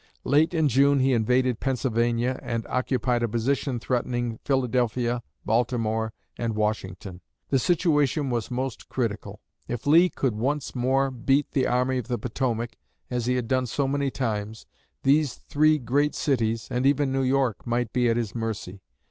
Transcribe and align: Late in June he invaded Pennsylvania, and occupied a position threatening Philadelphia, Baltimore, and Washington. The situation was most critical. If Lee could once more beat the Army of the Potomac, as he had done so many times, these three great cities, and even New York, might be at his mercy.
Late 0.23 0.55
in 0.55 0.67
June 0.67 0.99
he 0.99 1.13
invaded 1.13 1.59
Pennsylvania, 1.59 2.39
and 2.41 2.65
occupied 2.65 3.21
a 3.21 3.27
position 3.29 3.79
threatening 3.79 4.39
Philadelphia, 4.43 5.21
Baltimore, 5.45 6.11
and 6.39 6.55
Washington. 6.55 7.21
The 7.49 7.59
situation 7.59 8.31
was 8.31 8.49
most 8.49 8.89
critical. 8.89 9.41
If 9.67 9.85
Lee 9.85 10.09
could 10.09 10.33
once 10.33 10.73
more 10.73 11.11
beat 11.11 11.51
the 11.51 11.67
Army 11.67 11.99
of 11.99 12.07
the 12.07 12.17
Potomac, 12.17 12.77
as 13.11 13.27
he 13.27 13.35
had 13.35 13.47
done 13.47 13.67
so 13.67 13.87
many 13.87 14.09
times, 14.09 14.65
these 15.03 15.35
three 15.35 15.77
great 15.77 16.15
cities, 16.15 16.67
and 16.71 16.87
even 16.87 17.11
New 17.11 17.21
York, 17.21 17.67
might 17.67 17.93
be 17.93 18.09
at 18.09 18.17
his 18.17 18.33
mercy. 18.33 18.81